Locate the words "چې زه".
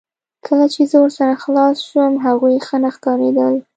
0.73-0.97